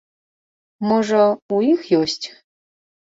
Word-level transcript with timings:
Можа, 0.91 1.19
у 1.57 1.59
іх 1.73 1.81
ёсць? 1.99 2.25